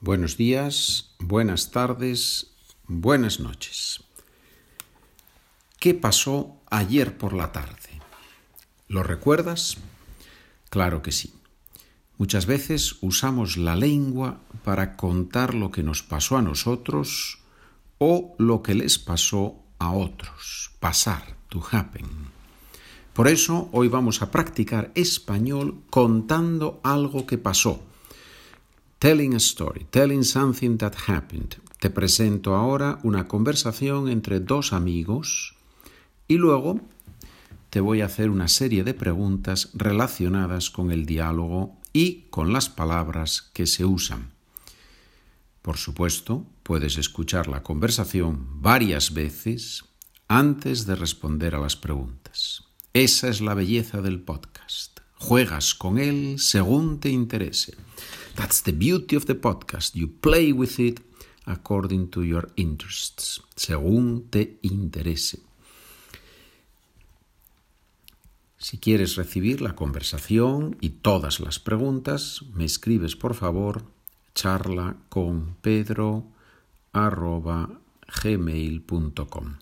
buenos 0.00 0.36
días, 0.36 1.14
buenas 1.18 1.70
tardes, 1.70 2.52
buenas 2.86 3.38
noches. 3.38 4.02
¿Qué 5.78 5.94
pasó 5.94 6.56
ayer 6.70 7.18
por 7.18 7.34
la 7.34 7.52
tarde? 7.52 8.00
¿Lo 8.88 9.02
recuerdas? 9.02 9.76
Claro 10.70 11.02
que 11.02 11.12
sí. 11.12 11.34
Muchas 12.16 12.46
veces 12.46 12.96
usamos 13.02 13.56
la 13.56 13.76
lengua 13.76 14.40
para 14.64 14.96
contar 14.96 15.54
lo 15.54 15.70
que 15.70 15.82
nos 15.82 16.02
pasó 16.02 16.36
a 16.36 16.42
nosotros 16.42 17.38
o 17.98 18.34
lo 18.38 18.62
que 18.62 18.74
les 18.74 18.98
pasó 18.98 19.62
a 19.78 19.92
otros. 19.92 20.72
Pasar, 20.80 21.36
to 21.48 21.62
happen. 21.70 22.06
Por 23.12 23.28
eso 23.28 23.68
hoy 23.72 23.88
vamos 23.88 24.22
a 24.22 24.30
practicar 24.30 24.92
español 24.94 25.82
contando 25.90 26.80
algo 26.84 27.26
que 27.26 27.38
pasó. 27.38 27.89
Telling 29.00 29.32
a 29.32 29.38
story, 29.38 29.86
telling 29.90 30.22
something 30.22 30.76
that 30.76 30.92
happened. 31.08 31.56
Te 31.80 31.88
presento 31.88 32.54
ahora 32.54 32.98
una 33.02 33.28
conversación 33.28 34.10
entre 34.10 34.40
dos 34.40 34.74
amigos 34.74 35.54
y 36.28 36.34
luego 36.34 36.82
te 37.70 37.80
voy 37.80 38.02
a 38.02 38.04
hacer 38.04 38.28
una 38.28 38.46
serie 38.46 38.84
de 38.84 38.92
preguntas 38.92 39.70
relacionadas 39.72 40.68
con 40.68 40.90
el 40.90 41.06
diálogo 41.06 41.78
y 41.94 42.26
con 42.28 42.52
las 42.52 42.68
palabras 42.68 43.50
que 43.54 43.66
se 43.66 43.86
usan. 43.86 44.32
Por 45.62 45.78
supuesto, 45.78 46.44
puedes 46.62 46.98
escuchar 46.98 47.48
la 47.48 47.62
conversación 47.62 48.60
varias 48.60 49.14
veces 49.14 49.86
antes 50.28 50.84
de 50.84 50.94
responder 50.94 51.54
a 51.54 51.60
las 51.60 51.74
preguntas. 51.74 52.64
Esa 52.92 53.28
es 53.30 53.40
la 53.40 53.54
belleza 53.54 54.02
del 54.02 54.20
podcast. 54.20 55.00
Juegas 55.14 55.74
con 55.74 55.96
él 55.96 56.34
según 56.38 57.00
te 57.00 57.08
interese. 57.08 57.78
That's 58.36 58.62
the 58.62 58.72
beauty 58.72 59.16
of 59.16 59.26
the 59.26 59.34
podcast. 59.34 59.94
You 59.94 60.08
play 60.08 60.52
with 60.52 60.78
it 60.78 61.00
according 61.46 62.10
to 62.10 62.22
your 62.22 62.52
interests, 62.56 63.42
según 63.56 64.28
te 64.30 64.58
interese. 64.62 65.40
Si 68.58 68.78
quieres 68.78 69.16
recibir 69.16 69.62
la 69.62 69.74
conversación 69.74 70.76
y 70.80 70.90
todas 70.90 71.40
las 71.40 71.58
preguntas, 71.58 72.44
me 72.52 72.66
escribes 72.66 73.16
por 73.16 73.34
favor 73.34 73.84
charla 74.34 74.96
con 75.08 75.56
pedro 75.62 76.26
gmail.com. 78.22 79.56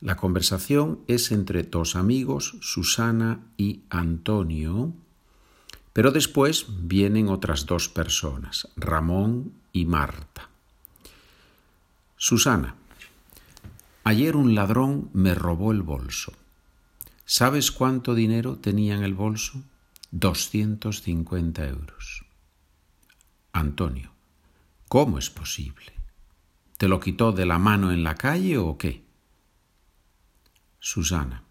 La 0.00 0.16
conversación 0.16 1.00
es 1.06 1.30
entre 1.30 1.62
dos 1.62 1.96
amigos, 1.96 2.56
Susana 2.62 3.46
y 3.58 3.82
Antonio, 3.90 4.94
pero 6.00 6.12
después 6.12 6.64
vienen 6.66 7.28
otras 7.28 7.66
dos 7.66 7.90
personas, 7.90 8.66
Ramón 8.74 9.52
y 9.70 9.84
Marta. 9.84 10.48
Susana, 12.16 12.74
ayer 14.04 14.34
un 14.34 14.54
ladrón 14.54 15.10
me 15.12 15.34
robó 15.34 15.72
el 15.72 15.82
bolso. 15.82 16.32
¿Sabes 17.26 17.70
cuánto 17.70 18.14
dinero 18.14 18.56
tenía 18.56 18.94
en 18.94 19.02
el 19.02 19.12
bolso? 19.12 19.62
250 20.12 21.68
euros. 21.68 22.24
Antonio, 23.52 24.10
¿cómo 24.88 25.18
es 25.18 25.28
posible? 25.28 25.92
¿Te 26.78 26.88
lo 26.88 26.98
quitó 26.98 27.32
de 27.32 27.44
la 27.44 27.58
mano 27.58 27.92
en 27.92 28.04
la 28.04 28.14
calle 28.14 28.56
o 28.56 28.78
qué? 28.78 29.04
Susana, 30.78 31.44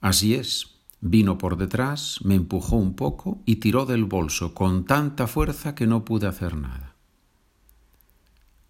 así 0.00 0.34
es. 0.34 0.75
Vino 1.00 1.38
por 1.38 1.56
detrás, 1.56 2.20
me 2.24 2.34
empujó 2.34 2.76
un 2.76 2.94
poco 2.94 3.40
y 3.44 3.56
tiró 3.56 3.86
del 3.86 4.04
bolso 4.04 4.54
con 4.54 4.84
tanta 4.84 5.26
fuerza 5.26 5.74
que 5.74 5.86
no 5.86 6.04
pude 6.04 6.26
hacer 6.26 6.56
nada. 6.56 6.94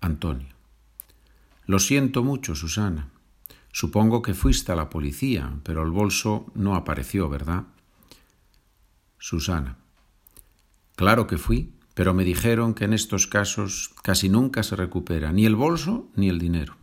Antonio, 0.01 0.55
lo 1.67 1.79
siento 1.79 2.23
mucho, 2.23 2.55
Susana. 2.55 3.09
Supongo 3.73 4.23
que 4.23 4.35
fuiste 4.35 4.73
a 4.73 4.77
la 4.77 4.89
policía, 4.89 5.53
pero 5.63 5.83
el 5.83 5.91
bolso 5.91 6.47
no 6.55 6.77
apareció, 6.77 7.29
¿verdad? 7.29 7.65
Susana. 9.19 9.77
Claro 10.95 11.27
que 11.27 11.37
fui, 11.37 11.75
pero 11.95 12.15
me 12.15 12.25
dijeron 12.25 12.75
que 12.75 12.85
en 12.85 12.93
estos 12.93 13.27
casos 13.27 13.91
casi 14.03 14.29
nunca 14.29 14.63
se 14.63 14.77
recupera 14.77 15.33
ni 15.33 15.45
el 15.45 15.57
bolso 15.57 16.09
ni 16.15 16.29
el 16.29 16.39
dinero. 16.39 16.77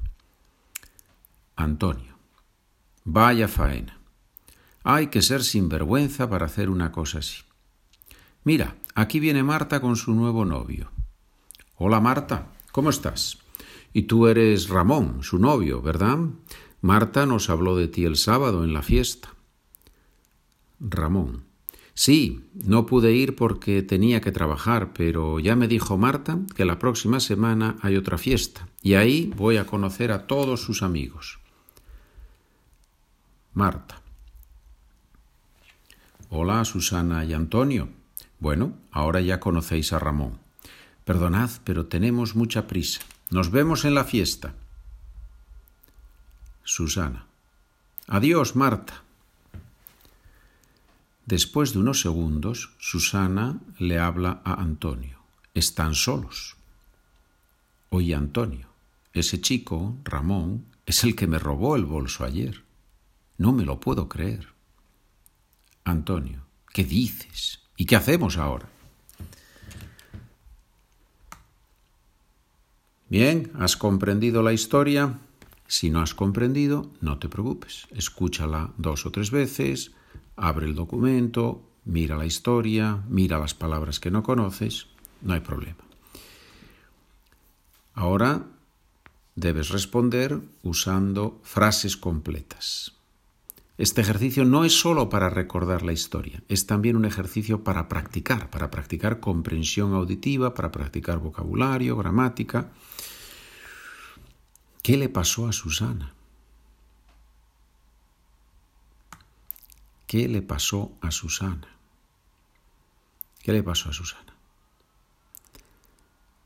Antonio. 1.56 2.18
Vaya 3.06 3.48
faena. 3.48 4.03
Hay 4.86 5.08
que 5.08 5.22
ser 5.22 5.44
sinvergüenza 5.44 6.30
para 6.30 6.48
hacer 6.48 6.70
una 6.70 6.92
cosa 6.92 7.20
así. 7.20 7.44
Mira, 8.44 8.76
aquí 8.96 9.22
viene 9.22 9.42
Marta 9.42 9.80
con 9.80 9.96
su 9.96 10.14
nuevo 10.14 10.44
novio. 10.44 10.92
Hola 11.78 12.02
Marta, 12.02 12.52
¿cómo 12.74 12.90
estás? 12.90 13.38
Y 13.94 14.04
tú 14.04 14.28
eres 14.28 14.68
Ramón, 14.68 15.24
su 15.24 15.40
novio, 15.40 15.82
¿verdad? 15.82 16.18
Marta 16.82 17.26
nos 17.26 17.50
habló 17.50 17.78
de 17.78 17.88
ti 17.88 18.04
el 18.04 18.18
sábado 18.18 18.66
en 18.66 18.74
la 18.74 18.82
fiesta. 18.82 19.34
Ramón. 20.82 21.46
Sí, 21.94 22.50
no 22.54 22.86
pude 22.86 23.14
ir 23.14 23.38
porque 23.38 23.84
tenía 23.84 24.20
que 24.20 24.34
trabajar, 24.34 24.92
pero 24.92 25.40
ya 25.40 25.56
me 25.56 25.70
dijo 25.70 25.98
Marta 25.98 26.40
que 26.56 26.66
la 26.66 26.78
próxima 26.78 27.22
semana 27.22 27.78
hay 27.82 27.96
otra 27.96 28.18
fiesta 28.18 28.68
y 28.82 28.96
ahí 28.96 29.32
voy 29.38 29.56
a 29.56 29.66
conocer 29.66 30.12
a 30.12 30.28
todos 30.28 30.62
sus 30.62 30.84
amigos. 30.84 31.40
Marta. 33.54 34.03
Hola, 36.36 36.66
Susana 36.66 37.24
y 37.26 37.34
Antonio. 37.34 37.90
Bueno, 38.40 38.74
ahora 38.90 39.22
ya 39.22 39.40
conocéis 39.40 39.94
a 39.94 40.00
Ramón. 40.00 40.40
Perdonad, 41.06 41.52
pero 41.64 41.86
tenemos 41.86 42.36
mucha 42.36 42.66
prisa. 42.66 43.02
Nos 43.30 43.52
vemos 43.52 43.86
en 43.86 43.94
la 43.94 44.04
fiesta. 44.04 44.56
Susana. 46.64 47.28
Adiós, 48.08 48.56
Marta. 48.56 49.04
Después 51.28 51.74
de 51.74 51.78
unos 51.78 52.02
segundos, 52.02 52.72
Susana 52.80 53.60
le 53.78 54.00
habla 54.00 54.42
a 54.44 54.56
Antonio. 54.56 55.20
Están 55.54 55.94
solos. 55.94 56.56
Oye, 57.92 58.16
Antonio, 58.16 58.66
ese 59.14 59.40
chico, 59.40 59.98
Ramón, 60.04 60.66
es 60.88 61.04
el 61.04 61.16
que 61.16 61.28
me 61.28 61.38
robó 61.38 61.76
el 61.76 61.86
bolso 61.86 62.26
ayer. 62.26 62.64
No 63.38 63.54
me 63.54 63.66
lo 63.66 63.80
puedo 63.80 64.10
creer. 64.10 64.53
Antonio, 65.84 66.46
¿qué 66.74 66.84
dices? 66.84 67.60
¿Y 67.76 67.86
qué 67.86 67.96
hacemos 67.96 68.38
ahora? 68.38 68.70
Bien, 73.10 73.52
¿has 73.60 73.78
comprendido 73.78 74.42
la 74.42 74.54
historia? 74.54 75.20
Si 75.68 75.90
no 75.90 76.02
has 76.02 76.14
comprendido, 76.14 76.90
no 77.02 77.20
te 77.20 77.30
preocupes. 77.30 77.88
Escúchala 77.92 78.72
dos 78.78 79.06
o 79.06 79.12
tres 79.12 79.30
veces, 79.30 79.92
abre 80.36 80.66
el 80.66 80.76
documento, 80.76 81.62
mira 81.86 82.16
la 82.16 82.26
historia, 82.26 83.04
mira 83.08 83.38
las 83.40 83.54
palabras 83.54 84.00
que 84.00 84.12
no 84.12 84.24
conoces, 84.24 84.88
no 85.22 85.34
hay 85.34 85.42
problema. 85.42 85.84
Ahora 87.94 88.48
debes 89.36 89.70
responder 89.70 90.40
usando 90.64 91.40
frases 91.44 91.98
completas. 91.98 92.94
Este 93.78 94.02
ejercicio 94.02 94.46
no 94.46 94.66
es 94.66 94.80
solo 94.80 95.10
para 95.10 95.30
recordar 95.30 95.82
la 95.82 95.94
historia, 95.94 96.44
es 96.48 96.68
también 96.68 96.96
un 96.96 97.06
ejercicio 97.06 97.64
para 97.64 97.90
practicar, 97.90 98.52
para 98.52 98.70
practicar 98.70 99.20
comprensión 99.20 99.96
auditiva, 99.96 100.54
para 100.54 100.72
practicar 100.72 101.18
vocabulario, 101.18 101.98
gramática. 101.98 102.72
¿Qué 104.84 104.96
le 104.96 105.10
pasó 105.10 105.48
a 105.48 105.54
Susana? 105.54 106.14
¿Qué 110.06 110.28
le 110.28 110.44
pasó 110.44 110.92
a 111.02 111.10
Susana? 111.10 111.68
¿Qué 113.42 113.54
le 113.54 113.64
pasó 113.64 113.90
a 113.90 113.94
Susana? 113.94 114.36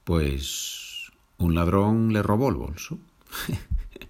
Pues 0.06 1.12
un 1.38 1.56
ladrón 1.56 2.14
le 2.14 2.24
robó 2.24 2.48
el 2.48 2.56
bolso. 2.56 2.98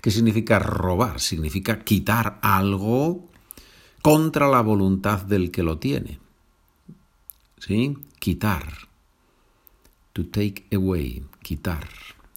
¿Qué 0.00 0.10
significa 0.10 0.58
robar? 0.58 1.20
Significa 1.20 1.80
quitar 1.80 2.38
algo 2.42 3.28
contra 4.02 4.48
la 4.48 4.60
voluntad 4.60 5.22
del 5.22 5.50
que 5.50 5.62
lo 5.62 5.78
tiene. 5.78 6.20
¿Sí? 7.58 7.96
Quitar. 8.18 8.88
To 10.12 10.26
take 10.26 10.66
away, 10.74 11.26
quitar, 11.42 11.88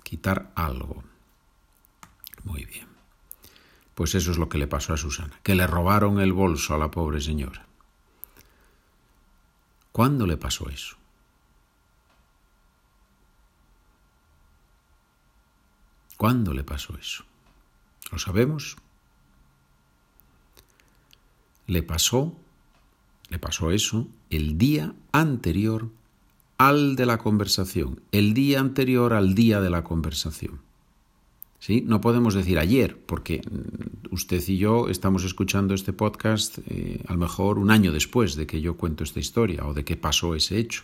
quitar 0.03 0.51
algo. 0.55 1.03
Muy 2.43 2.65
bien. 2.65 2.87
Pues 3.95 4.15
eso 4.15 4.31
es 4.31 4.37
lo 4.37 4.49
que 4.49 4.57
le 4.57 4.67
pasó 4.67 4.93
a 4.93 4.97
Susana, 4.97 5.39
que 5.43 5.55
le 5.55 5.67
robaron 5.67 6.19
el 6.19 6.33
bolso 6.33 6.73
a 6.73 6.77
la 6.77 6.89
pobre 6.89 7.21
señora. 7.21 7.65
¿Cuándo 9.91 10.25
le 10.25 10.37
pasó 10.37 10.69
eso? 10.69 10.98
¿Cuándo 16.19 16.53
le 16.53 16.65
pasó 16.65 16.97
eso? 16.99 17.23
¿Lo 18.11 18.19
sabemos? 18.19 18.75
Le 21.65 21.81
pasó, 21.81 22.35
le 23.29 23.39
pasó 23.39 23.71
eso 23.71 24.05
el 24.29 24.57
día 24.57 24.93
anterior 25.13 25.87
al 26.57 26.97
de 26.97 27.05
la 27.05 27.19
conversación, 27.19 28.01
el 28.11 28.33
día 28.33 28.59
anterior 28.59 29.13
al 29.13 29.33
día 29.33 29.61
de 29.61 29.69
la 29.69 29.85
conversación. 29.85 30.59
¿Sí? 31.57 31.85
No 31.87 32.01
podemos 32.01 32.33
decir 32.33 32.59
ayer, 32.59 32.97
porque 32.97 33.41
mm, 33.49 34.13
usted 34.13 34.43
y 34.45 34.57
yo 34.57 34.89
estamos 34.89 35.23
escuchando 35.23 35.73
este 35.73 35.93
podcast 35.93 36.57
eh, 36.67 37.01
a 37.07 37.13
lo 37.13 37.19
mejor 37.19 37.59
un 37.59 37.71
año 37.71 37.93
después 37.93 38.35
de 38.35 38.45
que 38.45 38.59
yo 38.59 38.75
cuento 38.75 39.05
esta 39.05 39.21
historia 39.21 39.65
o 39.65 39.73
de 39.73 39.85
que 39.85 39.95
pasó 39.95 40.35
ese 40.35 40.59
hecho. 40.59 40.83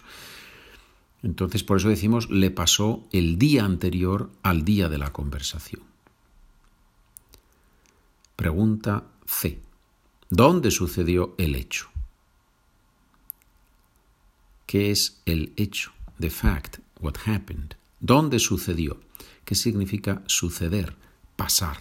Entonces, 1.26 1.64
por 1.64 1.78
eso 1.78 1.90
decimos, 1.90 2.30
le 2.30 2.52
pasó 2.52 3.04
el 3.12 3.40
día 3.40 3.66
anterior 3.66 4.30
al 4.44 4.64
día 4.64 4.90
de 4.90 5.00
la 5.00 5.12
conversación. 5.12 5.82
Pregunta 8.36 9.08
C. 9.26 9.60
¿Dónde 10.30 10.70
sucedió 10.70 11.34
el 11.40 11.56
hecho? 11.56 11.90
¿Qué 14.68 14.92
es 14.92 15.20
el 15.26 15.52
hecho? 15.56 15.94
The 16.20 16.30
fact, 16.30 16.78
what 17.00 17.16
happened. 17.26 17.74
¿Dónde 18.00 18.38
sucedió? 18.38 19.02
¿Qué 19.46 19.56
significa 19.56 20.22
suceder? 20.28 20.96
Pasar. 21.36 21.78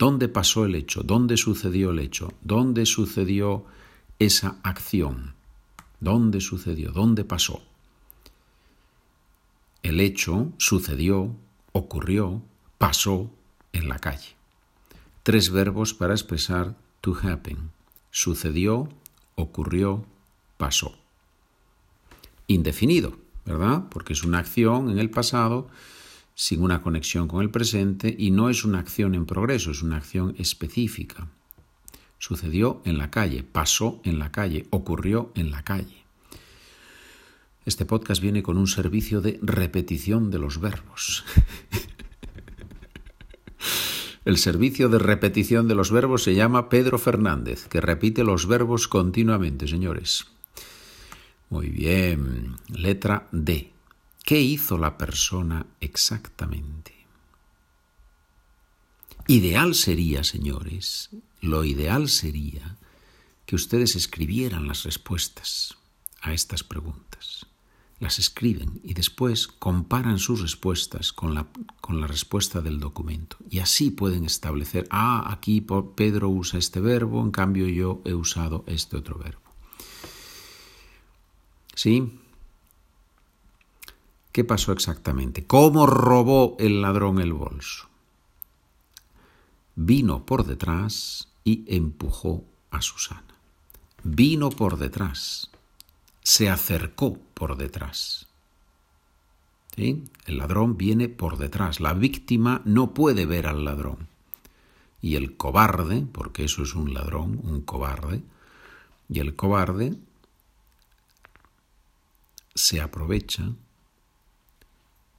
¿Dónde 0.00 0.26
pasó 0.26 0.64
el 0.64 0.74
hecho? 0.74 1.04
¿Dónde 1.04 1.36
sucedió 1.36 1.92
el 1.92 2.00
hecho? 2.00 2.32
¿Dónde 2.42 2.86
sucedió 2.86 3.66
esa 4.18 4.58
acción? 4.64 5.34
¿Dónde 6.00 6.40
sucedió? 6.40 6.90
¿Dónde 6.90 7.22
pasó? 7.22 7.69
El 9.82 10.00
hecho 10.00 10.52
sucedió, 10.58 11.34
ocurrió, 11.72 12.42
pasó 12.78 13.30
en 13.72 13.88
la 13.88 13.98
calle. 13.98 14.36
Tres 15.22 15.50
verbos 15.50 15.94
para 15.94 16.14
expresar 16.14 16.76
to 17.00 17.16
happen. 17.22 17.70
Sucedió, 18.10 18.88
ocurrió, 19.36 20.04
pasó. 20.56 20.98
Indefinido, 22.46 23.16
¿verdad? 23.46 23.84
Porque 23.90 24.12
es 24.12 24.24
una 24.24 24.38
acción 24.38 24.90
en 24.90 24.98
el 24.98 25.10
pasado 25.10 25.68
sin 26.34 26.62
una 26.62 26.80
conexión 26.80 27.28
con 27.28 27.42
el 27.42 27.50
presente 27.50 28.14
y 28.18 28.30
no 28.30 28.48
es 28.48 28.64
una 28.64 28.78
acción 28.78 29.14
en 29.14 29.26
progreso, 29.26 29.70
es 29.70 29.82
una 29.82 29.98
acción 29.98 30.34
específica. 30.38 31.28
Sucedió 32.18 32.82
en 32.84 32.98
la 32.98 33.10
calle, 33.10 33.42
pasó 33.42 34.00
en 34.04 34.18
la 34.18 34.32
calle, 34.32 34.66
ocurrió 34.70 35.32
en 35.34 35.50
la 35.50 35.62
calle. 35.62 35.99
Este 37.70 37.84
podcast 37.84 38.20
viene 38.20 38.42
con 38.42 38.58
un 38.58 38.66
servicio 38.66 39.20
de 39.20 39.38
repetición 39.42 40.32
de 40.32 40.40
los 40.40 40.58
verbos. 40.58 41.24
El 44.24 44.38
servicio 44.38 44.88
de 44.88 44.98
repetición 44.98 45.68
de 45.68 45.76
los 45.76 45.92
verbos 45.92 46.24
se 46.24 46.34
llama 46.34 46.68
Pedro 46.68 46.98
Fernández, 46.98 47.68
que 47.68 47.80
repite 47.80 48.24
los 48.24 48.48
verbos 48.48 48.88
continuamente, 48.88 49.68
señores. 49.68 50.26
Muy 51.48 51.68
bien. 51.68 52.56
Letra 52.74 53.28
D. 53.30 53.70
¿Qué 54.24 54.40
hizo 54.40 54.76
la 54.76 54.98
persona 54.98 55.64
exactamente? 55.80 57.06
Ideal 59.28 59.76
sería, 59.76 60.24
señores, 60.24 61.10
lo 61.40 61.64
ideal 61.64 62.08
sería 62.08 62.76
que 63.46 63.54
ustedes 63.54 63.94
escribieran 63.94 64.66
las 64.66 64.82
respuestas 64.82 65.76
a 66.20 66.32
estas 66.32 66.64
preguntas. 66.64 67.46
Las 68.00 68.18
escriben 68.18 68.80
y 68.82 68.94
después 68.94 69.46
comparan 69.46 70.18
sus 70.18 70.40
respuestas 70.40 71.12
con 71.12 71.34
la, 71.34 71.46
con 71.82 72.00
la 72.00 72.06
respuesta 72.06 72.62
del 72.62 72.80
documento. 72.80 73.36
Y 73.50 73.58
así 73.58 73.90
pueden 73.90 74.24
establecer, 74.24 74.88
ah, 74.90 75.30
aquí 75.30 75.60
Pedro 75.60 76.30
usa 76.30 76.58
este 76.58 76.80
verbo, 76.80 77.22
en 77.22 77.30
cambio 77.30 77.68
yo 77.68 78.00
he 78.06 78.14
usado 78.14 78.64
este 78.66 78.96
otro 78.96 79.18
verbo. 79.18 79.42
¿Sí? 81.74 82.18
¿Qué 84.32 84.44
pasó 84.44 84.72
exactamente? 84.72 85.46
¿Cómo 85.46 85.86
robó 85.86 86.56
el 86.58 86.82
ladrón 86.82 87.20
el 87.20 87.32
bolso? 87.32 87.88
Vino 89.74 90.24
por 90.24 90.46
detrás 90.46 91.28
y 91.44 91.64
empujó 91.66 92.44
a 92.70 92.80
Susana. 92.80 93.34
Vino 94.04 94.50
por 94.50 94.78
detrás, 94.78 95.49
se 96.22 96.48
acercó 96.48 97.18
por 97.34 97.56
detrás. 97.56 98.26
¿Sí? 99.74 100.04
El 100.26 100.38
ladrón 100.38 100.76
viene 100.76 101.08
por 101.08 101.38
detrás. 101.38 101.80
La 101.80 101.94
víctima 101.94 102.62
no 102.64 102.92
puede 102.92 103.26
ver 103.26 103.46
al 103.46 103.64
ladrón. 103.64 104.08
Y 105.00 105.16
el 105.16 105.36
cobarde, 105.36 106.06
porque 106.12 106.44
eso 106.44 106.62
es 106.62 106.74
un 106.74 106.92
ladrón, 106.92 107.40
un 107.42 107.62
cobarde, 107.62 108.22
y 109.08 109.20
el 109.20 109.34
cobarde 109.34 109.96
se 112.54 112.80
aprovecha 112.80 113.52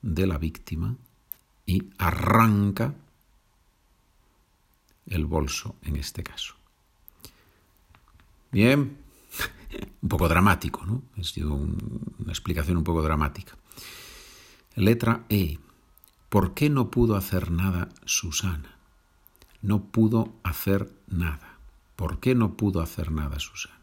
de 0.02 0.28
la 0.28 0.38
víctima 0.38 0.96
y 1.66 1.90
arranca 1.98 2.94
el 5.08 5.26
bolso 5.26 5.76
en 5.84 5.96
este 5.96 6.24
caso. 6.24 6.56
Bien, 8.52 8.98
un 10.02 10.10
poco 10.10 10.28
dramático, 10.28 10.86
¿no? 10.86 11.04
Ha 11.18 11.24
sido 11.24 11.54
una 11.54 12.30
explicación 12.32 12.78
un 12.78 12.84
poco 12.84 13.02
dramática. 13.02 13.58
Letra 14.76 15.26
E. 15.30 15.60
¿Por 16.30 16.54
qué 16.54 16.70
no 16.70 16.90
pudo 16.90 17.16
hacer 17.16 17.52
nada 17.52 17.90
Susana? 18.06 18.78
No 19.62 19.84
pudo 19.84 20.34
hacer 20.44 20.92
nada. 21.08 21.58
¿Por 21.96 22.20
qué 22.20 22.36
no 22.36 22.56
pudo 22.56 22.82
hacer 22.82 23.12
nada 23.12 23.40
Susana? 23.40 23.82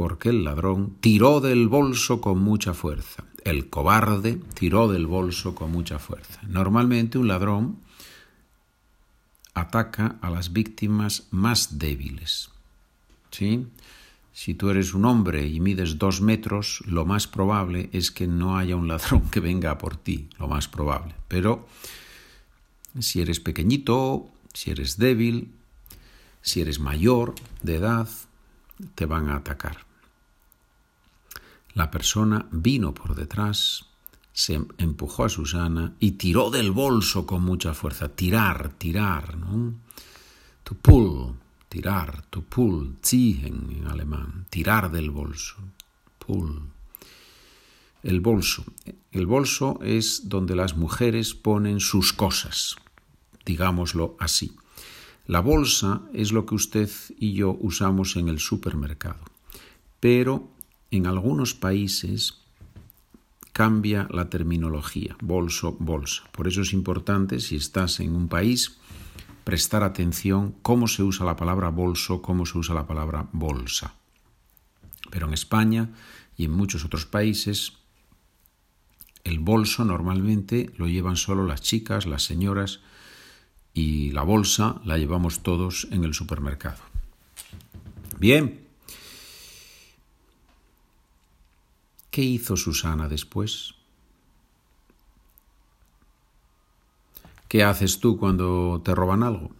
porque 0.00 0.30
el 0.30 0.44
ladrón 0.44 0.96
tiró 1.02 1.40
del 1.40 1.68
bolso 1.68 2.22
con 2.22 2.38
mucha 2.38 2.72
fuerza. 2.72 3.24
El 3.44 3.68
cobarde 3.68 4.40
tiró 4.54 4.88
del 4.88 5.06
bolso 5.06 5.54
con 5.54 5.72
mucha 5.72 5.98
fuerza. 5.98 6.40
Normalmente 6.48 7.18
un 7.18 7.28
ladrón 7.28 7.76
ataca 9.60 10.16
a 10.20 10.30
las 10.30 10.52
víctimas 10.52 11.28
más 11.30 11.78
débiles. 11.78 12.50
¿Sí? 13.30 13.66
Si 14.32 14.54
tú 14.54 14.70
eres 14.70 14.94
un 14.94 15.04
hombre 15.04 15.46
y 15.46 15.60
mides 15.60 15.98
dos 15.98 16.20
metros, 16.20 16.82
lo 16.86 17.04
más 17.04 17.26
probable 17.26 17.90
es 17.92 18.10
que 18.10 18.26
no 18.26 18.56
haya 18.56 18.76
un 18.76 18.88
ladrón 18.88 19.28
que 19.30 19.40
venga 19.40 19.76
por 19.78 19.96
ti, 19.96 20.28
lo 20.38 20.48
más 20.48 20.68
probable. 20.68 21.14
Pero 21.28 21.66
si 22.98 23.20
eres 23.20 23.40
pequeñito, 23.40 24.28
si 24.54 24.70
eres 24.70 24.98
débil, 24.98 25.52
si 26.42 26.60
eres 26.60 26.80
mayor 26.80 27.34
de 27.62 27.76
edad, 27.76 28.08
te 28.94 29.06
van 29.06 29.28
a 29.28 29.36
atacar. 29.36 29.84
La 31.74 31.90
persona 31.90 32.46
vino 32.50 32.94
por 32.94 33.14
detrás, 33.14 33.86
se 34.40 34.58
empujó 34.78 35.24
a 35.24 35.28
Susana 35.28 35.96
y 36.00 36.12
tiró 36.12 36.50
del 36.50 36.70
bolso 36.70 37.26
con 37.26 37.42
mucha 37.42 37.74
fuerza. 37.74 38.08
Tirar, 38.08 38.72
tirar, 38.78 39.36
¿no? 39.36 39.74
To 40.64 40.74
pull, 40.76 41.34
tirar, 41.68 42.24
to 42.30 42.40
pull, 42.40 42.96
ziehen 43.04 43.68
en 43.70 43.86
alemán, 43.86 44.46
tirar 44.48 44.90
del 44.90 45.10
bolso, 45.10 45.56
pull. 46.18 46.62
El 48.02 48.20
bolso. 48.20 48.64
El 49.12 49.26
bolso 49.26 49.78
es 49.82 50.30
donde 50.30 50.56
las 50.56 50.74
mujeres 50.74 51.34
ponen 51.34 51.78
sus 51.78 52.14
cosas, 52.14 52.76
digámoslo 53.44 54.16
así. 54.18 54.56
La 55.26 55.40
bolsa 55.40 56.00
es 56.14 56.32
lo 56.32 56.46
que 56.46 56.54
usted 56.54 56.88
y 57.18 57.34
yo 57.34 57.58
usamos 57.60 58.16
en 58.16 58.28
el 58.28 58.38
supermercado, 58.38 59.20
pero 60.00 60.48
en 60.90 61.06
algunos 61.06 61.52
países 61.52 62.39
cambia 63.52 64.06
la 64.10 64.30
terminología, 64.30 65.16
bolso, 65.20 65.76
bolsa. 65.78 66.24
Por 66.32 66.48
eso 66.48 66.62
es 66.62 66.72
importante, 66.72 67.40
si 67.40 67.56
estás 67.56 68.00
en 68.00 68.14
un 68.14 68.28
país, 68.28 68.78
prestar 69.44 69.82
atención 69.82 70.54
cómo 70.62 70.86
se 70.88 71.02
usa 71.02 71.26
la 71.26 71.36
palabra 71.36 71.70
bolso, 71.70 72.22
cómo 72.22 72.46
se 72.46 72.58
usa 72.58 72.74
la 72.74 72.86
palabra 72.86 73.28
bolsa. 73.32 73.94
Pero 75.10 75.26
en 75.26 75.34
España 75.34 75.90
y 76.36 76.44
en 76.44 76.52
muchos 76.52 76.84
otros 76.84 77.06
países, 77.06 77.72
el 79.24 79.38
bolso 79.38 79.84
normalmente 79.84 80.70
lo 80.76 80.86
llevan 80.86 81.16
solo 81.16 81.46
las 81.46 81.60
chicas, 81.60 82.06
las 82.06 82.22
señoras, 82.22 82.80
y 83.74 84.10
la 84.10 84.22
bolsa 84.22 84.80
la 84.84 84.98
llevamos 84.98 85.42
todos 85.42 85.88
en 85.90 86.04
el 86.04 86.14
supermercado. 86.14 86.78
Bien, 88.18 88.66
¿Qué 92.20 92.26
hizo 92.26 92.54
Susana 92.54 93.08
después? 93.08 93.76
¿Qué 97.48 97.64
haces 97.64 97.98
tú 97.98 98.18
cuando 98.18 98.82
te 98.84 98.94
roban 98.94 99.22
algo? 99.22 99.52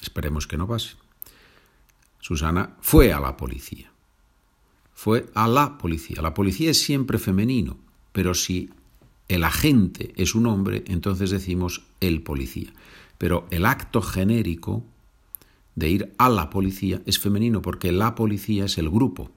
Esperemos 0.00 0.46
que 0.46 0.56
no 0.56 0.68
pase. 0.68 0.94
Susana 2.20 2.76
fue 2.80 3.12
a 3.12 3.18
la 3.18 3.36
policía. 3.36 3.90
Fue 4.94 5.28
a 5.34 5.48
la 5.48 5.76
policía. 5.76 6.22
La 6.22 6.34
policía 6.34 6.70
es 6.70 6.80
siempre 6.80 7.18
femenino, 7.18 7.78
pero 8.12 8.32
si 8.34 8.70
el 9.26 9.42
agente 9.42 10.12
es 10.14 10.36
un 10.36 10.46
hombre, 10.46 10.84
entonces 10.86 11.30
decimos 11.30 11.82
el 11.98 12.22
policía. 12.22 12.72
Pero 13.18 13.48
el 13.50 13.66
acto 13.66 14.00
genérico 14.00 14.84
de 15.74 15.88
ir 15.88 16.14
a 16.18 16.28
la 16.28 16.48
policía 16.48 17.02
es 17.06 17.18
femenino 17.18 17.60
porque 17.60 17.90
la 17.90 18.14
policía 18.14 18.66
es 18.66 18.78
el 18.78 18.88
grupo 18.88 19.32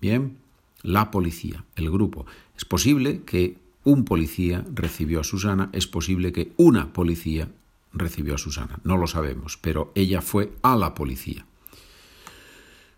Bien, 0.00 0.38
la 0.82 1.10
policía, 1.10 1.64
el 1.76 1.90
grupo. 1.90 2.26
Es 2.56 2.64
posible 2.64 3.22
que 3.22 3.58
un 3.84 4.04
policía 4.04 4.64
recibió 4.74 5.20
a 5.20 5.24
Susana, 5.24 5.70
es 5.72 5.86
posible 5.86 6.32
que 6.32 6.52
una 6.56 6.92
policía 6.92 7.48
recibió 7.92 8.34
a 8.34 8.38
Susana, 8.38 8.78
no 8.84 8.96
lo 8.96 9.06
sabemos, 9.06 9.58
pero 9.60 9.92
ella 9.94 10.20
fue 10.20 10.52
a 10.62 10.76
la 10.76 10.94
policía. 10.94 11.46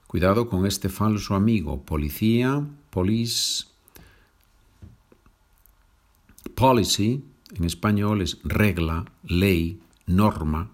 Cuidado 0.06 0.48
con 0.48 0.66
este 0.66 0.88
falso 0.88 1.34
amigo, 1.34 1.82
policía, 1.82 2.66
police, 2.90 3.64
policy, 6.54 7.24
en 7.54 7.64
español 7.64 8.20
es 8.20 8.38
regla, 8.42 9.06
ley, 9.24 9.80
norma, 10.06 10.70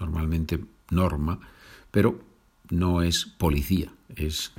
normalmente 0.00 0.64
norma, 0.90 1.38
pero 1.90 2.20
no 2.70 3.02
es 3.02 3.26
policía, 3.26 3.92
es 4.16 4.52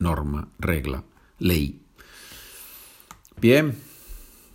norma, 0.00 0.48
regla, 0.58 1.04
ley. 1.38 1.80
Bien, 3.40 3.76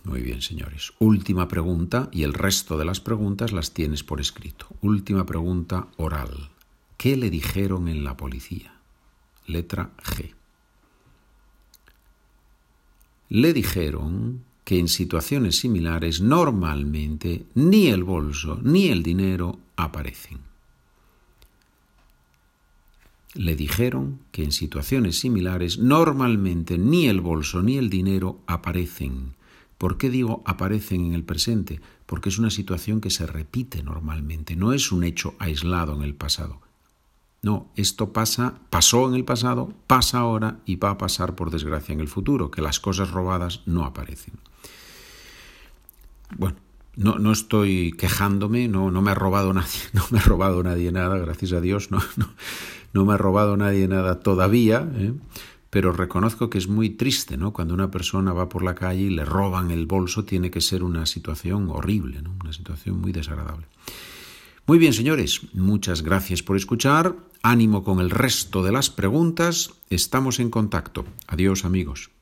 muy 0.04 0.20
bien, 0.20 0.42
señores. 0.42 0.92
Última 0.98 1.48
pregunta 1.48 2.10
y 2.12 2.22
el 2.22 2.34
resto 2.34 2.76
de 2.76 2.84
las 2.84 3.00
preguntas 3.00 3.52
las 3.52 3.72
tienes 3.72 4.04
por 4.04 4.20
escrito. 4.20 4.66
Última 4.82 5.24
pregunta 5.24 5.88
oral. 5.96 6.50
¿Qué 6.96 7.16
le 7.16 7.30
dijeron 7.30 7.88
en 7.88 8.04
la 8.04 8.16
policía? 8.16 8.74
Letra 9.46 9.90
G. 10.02 10.34
Le 13.28 13.52
dijeron 13.52 14.44
que 14.64 14.78
en 14.78 14.88
situaciones 14.88 15.58
similares 15.58 16.20
normalmente 16.20 17.46
ni 17.54 17.88
el 17.88 18.04
bolso 18.04 18.60
ni 18.62 18.88
el 18.88 19.02
dinero 19.02 19.58
aparecen. 19.76 20.38
Le 23.36 23.54
dijeron 23.54 24.20
que 24.32 24.44
en 24.44 24.52
situaciones 24.52 25.20
similares 25.20 25.78
normalmente 25.78 26.78
ni 26.78 27.06
el 27.06 27.20
bolso 27.20 27.62
ni 27.62 27.76
el 27.76 27.90
dinero 27.90 28.40
aparecen. 28.46 29.34
¿Por 29.78 29.98
qué 29.98 30.08
digo 30.08 30.42
aparecen 30.46 31.04
en 31.04 31.12
el 31.12 31.22
presente? 31.22 31.80
Porque 32.06 32.30
es 32.30 32.38
una 32.38 32.50
situación 32.50 33.00
que 33.00 33.10
se 33.10 33.26
repite 33.26 33.82
normalmente, 33.82 34.56
no 34.56 34.72
es 34.72 34.90
un 34.90 35.04
hecho 35.04 35.34
aislado 35.38 35.94
en 35.94 36.02
el 36.02 36.14
pasado. 36.14 36.60
No, 37.42 37.70
esto 37.76 38.12
pasa, 38.12 38.58
pasó 38.70 39.06
en 39.08 39.14
el 39.14 39.24
pasado, 39.24 39.72
pasa 39.86 40.18
ahora 40.18 40.58
y 40.64 40.76
va 40.76 40.90
a 40.90 40.98
pasar 40.98 41.34
por 41.34 41.50
desgracia 41.50 41.92
en 41.92 42.00
el 42.00 42.08
futuro, 42.08 42.50
que 42.50 42.62
las 42.62 42.80
cosas 42.80 43.10
robadas 43.10 43.60
no 43.66 43.84
aparecen. 43.84 44.34
Bueno, 46.36 46.56
no, 46.96 47.18
no 47.18 47.30
estoy 47.30 47.92
quejándome, 47.92 48.68
no, 48.68 48.90
no 48.90 49.02
me 49.02 49.10
ha 49.10 49.14
robado 49.14 49.52
nadie, 49.52 49.80
no 49.92 50.02
me 50.10 50.18
ha 50.18 50.22
robado 50.22 50.62
nadie 50.62 50.90
nada, 50.90 51.18
gracias 51.18 51.52
a 51.52 51.60
Dios, 51.60 51.90
no, 51.90 52.02
no, 52.16 52.28
no 52.96 53.04
me 53.04 53.12
ha 53.12 53.18
robado 53.18 53.58
nadie 53.58 53.86
nada 53.88 54.20
todavía, 54.20 54.88
¿eh? 54.96 55.12
pero 55.68 55.92
reconozco 55.92 56.48
que 56.48 56.56
es 56.56 56.66
muy 56.66 56.88
triste, 56.88 57.36
¿no? 57.36 57.52
Cuando 57.52 57.74
una 57.74 57.90
persona 57.90 58.32
va 58.32 58.48
por 58.48 58.62
la 58.62 58.74
calle 58.74 59.02
y 59.02 59.10
le 59.10 59.26
roban 59.26 59.70
el 59.70 59.84
bolso, 59.84 60.24
tiene 60.24 60.50
que 60.50 60.62
ser 60.62 60.82
una 60.82 61.04
situación 61.04 61.68
horrible, 61.68 62.22
¿no? 62.22 62.34
Una 62.40 62.54
situación 62.54 62.98
muy 62.98 63.12
desagradable. 63.12 63.66
Muy 64.66 64.78
bien, 64.78 64.94
señores, 64.94 65.42
muchas 65.52 66.00
gracias 66.00 66.42
por 66.42 66.56
escuchar. 66.56 67.16
Ánimo 67.42 67.84
con 67.84 68.00
el 68.00 68.08
resto 68.08 68.64
de 68.64 68.72
las 68.72 68.88
preguntas. 68.88 69.74
Estamos 69.90 70.40
en 70.40 70.48
contacto. 70.48 71.04
Adiós, 71.28 71.66
amigos. 71.66 72.15